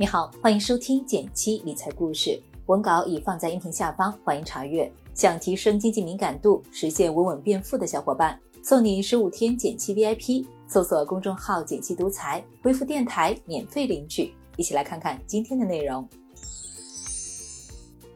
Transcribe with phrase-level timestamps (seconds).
[0.00, 4.88] 你好，欢迎收听减七理财故事，文稿已放在音频下方，欢迎查阅。
[5.12, 14.32] 想提升经济敏感度，实现稳稳变富的小伙伴，送你十五天减七 VIP，搜索公众号“减七独裁，回复“电台”免费领取。
[14.56, 16.08] 一起来看看今天的内容。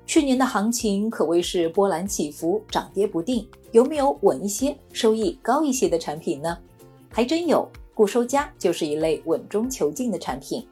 [0.06, 6.56] 去年的行情可谓是波澜起伏，涨跌不定，有没有稳一些、收益高一些的产品呢？
[7.10, 10.64] 还真有，固收加就是一类稳中求进的产品。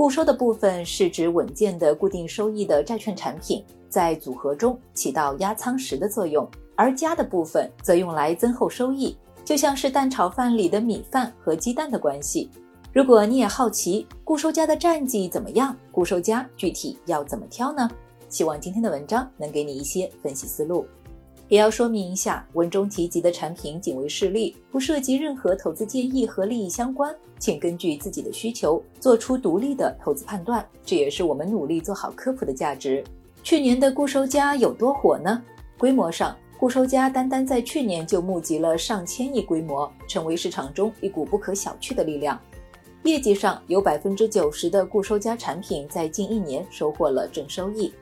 [0.00, 6.42] 固收的部分是指稳健的固定收益的债券产品，在组合中起到压仓时的作用；
[6.74, 12.48] 而加的部分则用来增厚收益，就像是蛋炒饭里的米饭和鸡蛋的关系。
[12.94, 17.86] 如果你也好奇固收加的战绩怎么样，固收加具体要怎么挑呢？
[18.30, 20.86] 希望今天的文章能给你一些分析思路。
[21.50, 30.64] 也要说明一下，文中提及的产品仅为示例，不涉及任何投资建议和利益相关，请根据自己的需求做出独立的投资判断。
[30.84, 33.02] 这也是我们努力做好科普的价值。
[33.42, 35.42] 去年的固收加有多火呢？
[35.76, 42.40] 规模上，固收加单单在去年就募集了上千亿规模，成为市场中一股不可小觑的力量。
[43.02, 47.92] 业绩上，有百分之九十的固收加产品在近一年收获了正收益。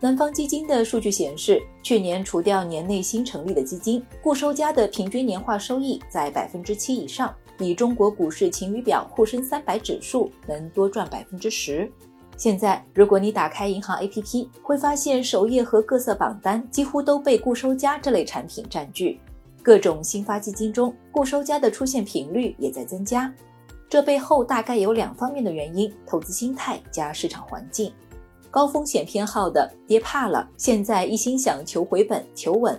[0.00, 11.90] 南方基金的数据显示，去年除掉年内新成立的基金，固收加的平均年化收益在百分之七以上，比中国股市晴雨表沪深三百指数能多赚百分之十。
[12.36, 19.18] 现在，如果你打开银行 APP，会发现首页和各色榜单几乎都被固收加这类产品占据。
[19.64, 23.34] 各种新发基金中，固收加的出现频率也在增加。
[23.88, 27.92] 这背后大概有两方面的原因：投资心态加市场环境。
[28.50, 32.74] 高风险偏好的跌怕了，现在一心想求回本求稳；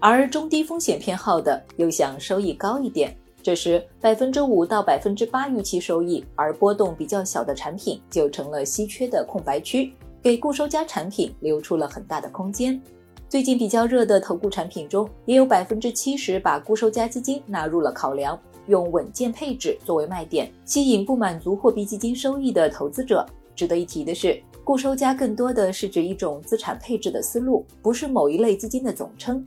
[0.00, 3.16] 而中低风险偏好的又想收益高一点。
[3.42, 12.80] 这时，百分之五到百分之八预期收益而波动比较小的产品就成了稀缺的空白区，给固收加产品留出了很大的空间。
[13.28, 23.24] 最近比较热的投顾产品中，也有百分之七十把固收加基金纳入了考量，用稳健配置作为卖点，吸引不满足货币基金收益的投资者。
[23.54, 24.40] 值得一提的是。
[24.64, 29.44] 固收加更多的是指一种资产配置的思路，不是某一类基金的总称。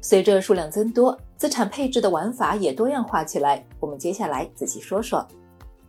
[0.00, 3.62] 随着数量增多，资产配置的玩法也多样化起来。
[3.78, 5.26] 我们接下来仔细说说。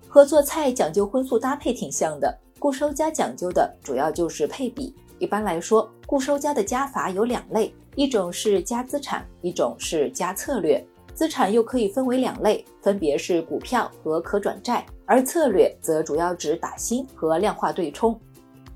[0.08, 4.94] 和做菜讲究荤素搭配挺像的，固收加讲究的主要就是配比。
[5.20, 10.86] 一般来说，固收加的加法有两类，一种是加资产，一种是加策略。
[11.14, 18.20] 资产又可以分为两类，分别是股票和可转债，而策略则主要指打新和量化对冲。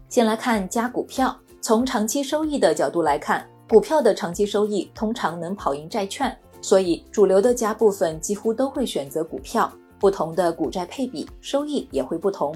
[0.10, 9.72] 先来看加股票，从长期收益的角度来看，股票的长期收益通常能跑赢债券，所以主流的加部分几乎都会选择股票。
[10.00, 12.56] 不同的股债配比，收益也会不同。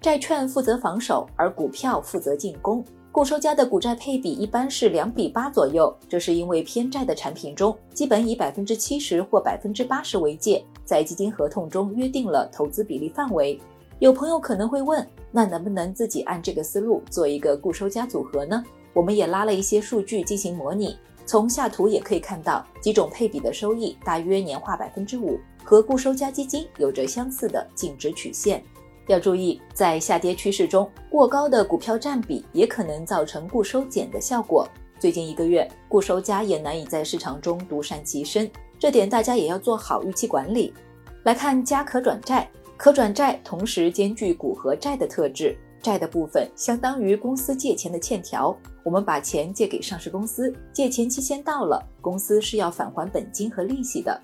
[0.00, 2.84] 债券负责防守，而股票负责进攻。
[3.10, 13.58] 固收加的股债配比一般是两比八左右，这是因为偏债的产品中，基本以百分之七十或百分之八十为界，在基金合同中约定了投资比例范围。
[14.04, 18.62] 有朋友可能会问，那能不能自己按这个思路做一个固收加组合呢？
[18.92, 28.62] 我们也拉了一些数据进行模拟，从下图也可以看到几种配比的收益大约年化百分之五，和固收加基金有着相似的净值曲线。
[29.06, 34.68] 要注意，在下跌趋势中，过高的股票占比也可能造成固收减的效果。
[34.98, 40.74] 最近一个月，固收加也难以在市场中独善其身，这点大家也要做好预期管理。
[41.22, 42.46] 来看加可转债。
[42.76, 54.20] 可转债同时兼具股和债的特质，债的部分相当于公司借钱的欠条，我们把钱借给上市公司，借钱期限到了，公司是要返还本金和利息的。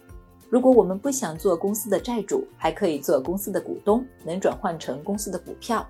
[0.50, 5.86] 如果我们不想做公司的债主，还可以做公司的股东，能转换成公司的股票。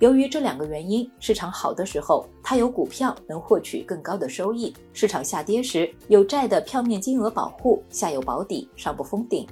[0.00, 9.46] 由于这两个原因，市场好的时候，它有股票能获取更高的收益；市场下跌时，有债的票面金额保护，下有保底，上不封顶。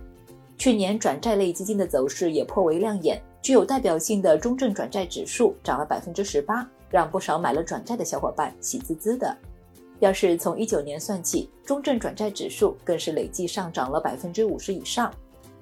[0.58, 9.34] 去年转债类基金的走势也颇为亮眼，具有代表性的中证转债指数涨了百分之十八，让不少买了转债的小伙伴喜滋滋的。
[10.00, 15.12] 要是从一九年算起，中证转债指数更是累计上涨了百分之五十以上。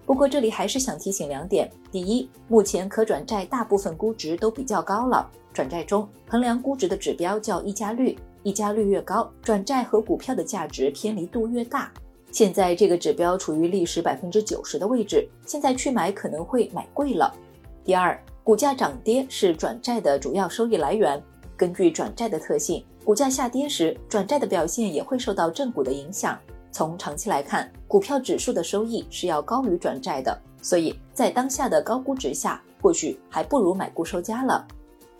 [0.06, 11.92] 不过这里还是想提醒两点：第一，目前可转债大部分估值都比较高了，转债中衡量估值的指标叫溢价率，溢价率越高，转债和股票的价值偏离度越大。
[12.36, 17.34] 现在这个指标处于历史百分之九十的位置，现在去买可能会买贵了。
[17.82, 21.18] 第二，股价涨跌是转债的主要收益来源。
[21.56, 26.38] 根据转债的特性，股价下跌时，转债的表现也会受到正股的影响。
[26.70, 34.62] 从长期来看，股票指数的收益是要高于转债的，所以在当下的高估值下，或许还不如买固收加了。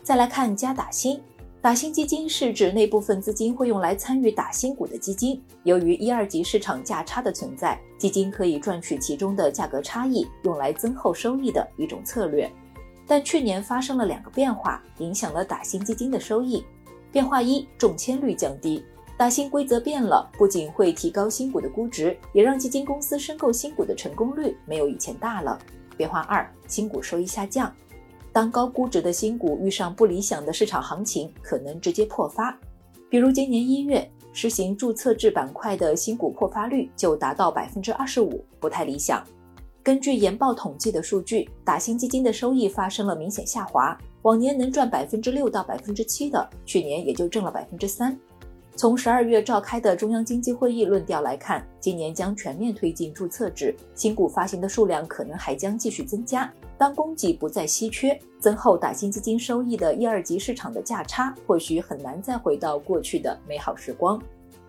[0.03, 1.19] 再来看加打新。
[1.67, 5.43] 打新基金是指那部分资金会用来参与打新股的基金。
[5.65, 12.49] 由于一二级市场价差的存在，基金可以赚取其中的价格差异，用来增厚收益的一种策略。
[13.05, 16.65] 但去年发生了两个变化，影响了打新基金的收益。
[17.11, 18.85] 变化一，中签率降低。
[19.17, 25.59] 打新规则变了，不仅会提高新股的估值，也让基金公司申购新股的成功率没有以前大了。
[25.97, 27.75] 变化二，新股收益下降。
[28.37, 32.55] 当高估值的新股遇上不理想的市场行情，可能直接破发。
[33.09, 39.27] 比如今年一月实行注册制板块的新股破发率就达到百分之二十五，不太理想。
[39.83, 48.15] 根据研报统计的数据，打新基金的收益发生了明显下滑，往年能赚百分之六到百分之七的，去年也就挣了百分之三。
[48.75, 56.53] 从十二月召开的中央经济会议论调来看，今年将全面推进注册制，新股发行的数量可能还将继续增加。
[56.79, 64.21] 当供给不再稀缺，增厚打新基金收益的一二级市场的价差，或许很难再回到过去的美好时光。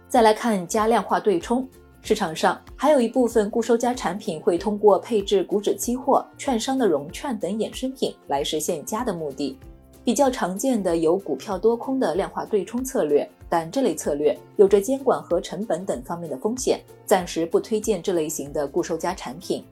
[0.08, 1.68] 再来看加量化对冲，
[2.02, 9.58] 市场上还有一部分固收加产品会通过配置股指期货、券商的融券等衍生品来实现加的目的。
[10.04, 13.30] 比较常见的有股票多空的量化对冲策略。
[13.50, 19.64] 但这类策略有着监管和成本等方面的风险，暂时不推荐这类型的固收加产品。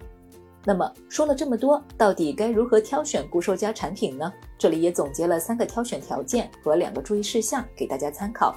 [0.68, 4.34] 那么说了这么多，到底该如何挑选固收加产品呢？
[4.58, 8.56] 这里也总结了三个挑选条件和两个注意事项给大家参考。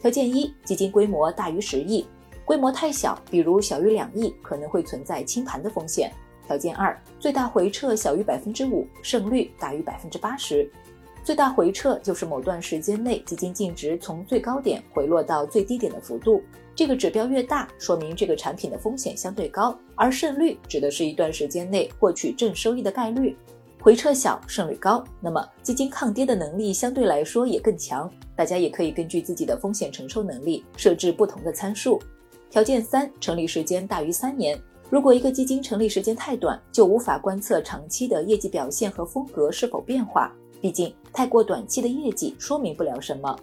[0.00, 2.06] 条件一，基金规模大于十亿，
[2.46, 6.10] 规模太小，比如小于两亿，可能会存在清盘的风险。
[6.46, 10.68] 条件二，最大回撤小于百分之五，胜率大于百分之八十。
[11.22, 16.42] 最大回撤就是某段时间内基金净值从最高点回落到最低点的幅度。
[16.74, 19.76] 这个指标越大，说明这个产品的风险相对高。
[19.94, 23.36] 而胜率指的是一段时间内获取正收益的概率。
[23.82, 28.10] 回撤小，胜率高，那么基金抗跌的能力相对来说也更强。
[28.34, 32.00] 大家也可以根据自己的风险承受能力设置不同的参数。
[32.50, 34.58] 条件三，成立时间大于三年。
[34.88, 40.34] 如果一个基金成立时间太短，就无法观测长期的业绩表现和风格是否变化。
[40.60, 43.36] 毕竟，太过短期的业绩说明不了什么。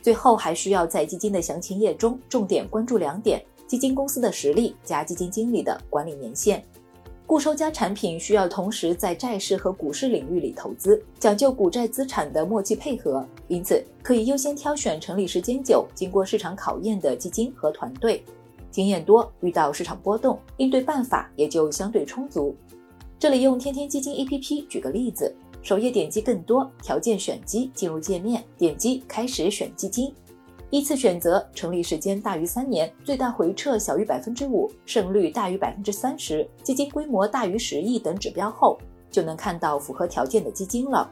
[0.00, 6.64] 最后，还需要在基金的详情页中重点关注两点：基金公司的实力加基金经理的管理年限。
[7.26, 18.24] 固收加产品需要同时在债市和股市领域里投资，讲究股债资产的默契配合，因此可以优先挑选成立时间久、经过市场考验的基金和团队，
[18.70, 22.56] 经验多，遇到市场波动应对办法也就相对充足。
[23.18, 25.32] 这里用天天基金 APP 举个例子。
[25.62, 30.12] 首页点击更多条件选基进入界面，点击开始选基金，
[30.70, 38.78] 依次选择成立时间大于三年，最大回撤小于百分之五，胜率大于百分之三十，基金规模大于十亿等指标后，
[39.10, 41.10] 就能看到符合条件的基金了。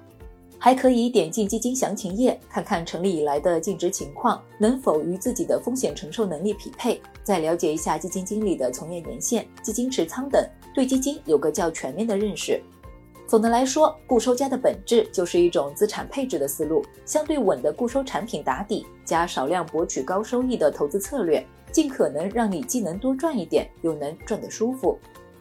[0.60, 12.60] 还可以点进基金详情页，看看成立以来的净值情况能否与自己的风险承受能力匹配，再了解一下基金经理的从业年限、基金持仓等，对基金有个较全面的认识。
[13.28, 24.98] 总的来说，固收加的本质就是一种资产配置的思路，相对稳的固收产品打底，加少量博取高收益的投资策略，尽可能让你既能多赚一点，又能赚得舒服。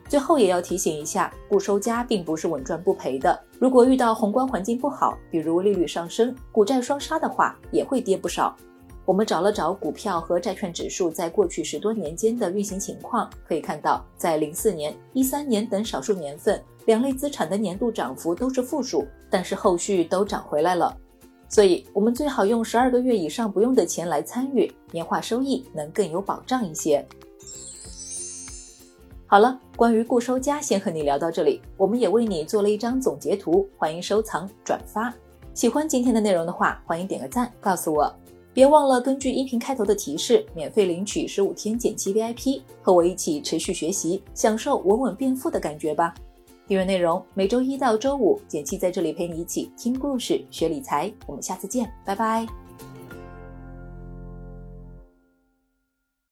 [0.10, 3.40] 最后也要提醒一下，固收加并不是稳赚不赔的。
[3.58, 8.54] 如果遇到宏观环境不好，比如利率上升、股债双杀的话，也会跌不少。
[9.06, 16.62] 我们找了找股票和债券指数在过去十多年间的运行情况，可以看到，在零四年、一三年等少数年份。
[16.88, 20.96] 两类资产的年度涨幅都是负数，但是后续都涨回来了，
[21.50, 27.06] 所以我们最好用十二个月以上不用的钱来参与，年化收益能更有保障一些。
[29.26, 31.62] 好了，关于固收加，先和你聊到这里。
[31.76, 35.14] 我们也为你做了一张总结图，欢迎收藏转发。
[35.54, 38.10] 喜欢今天的内容的话，欢迎点个赞，告诉我。
[38.54, 46.14] 别忘了根据音频开头的提示，免费领取十五天减七 VIP，和我一起持续学习，享受稳稳变富的感觉吧。
[46.68, 51.12] 订阅内容，每周一到周五，简七在这里陪你一起听故事、学理财。
[51.26, 52.67] 我们下次见，拜拜。